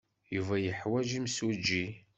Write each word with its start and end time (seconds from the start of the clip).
Yuba 0.35 0.55
yeḥwaj 0.59 1.07
imsujji? 1.19 1.85